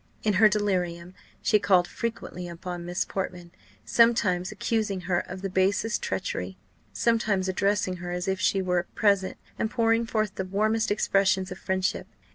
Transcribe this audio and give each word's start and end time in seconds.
In 0.23 0.33
her 0.41 0.49
delirium 0.49 1.13
she 1.43 1.59
called 1.59 1.87
frequently 1.87 2.47
upon 2.49 2.87
Miss 2.87 3.05
Portman; 3.05 3.51
sometimes 3.85 4.51
accusing 4.51 5.01
her 5.01 5.19
of 5.19 5.43
the 5.43 5.49
basest 5.51 6.01
treachery, 6.01 6.57
sometimes 6.91 7.47
addressing 7.47 7.97
her 7.97 8.09
as 8.11 8.27
if 8.27 8.39
she 8.39 8.63
were 8.63 8.87
present, 8.95 9.37
and 9.59 9.69
pouring 9.69 10.07
forth 10.07 10.33
the 10.33 10.45
warmest 10.45 10.89
expressions 10.89 11.51
of 11.51 11.59
friendship. 11.59 12.07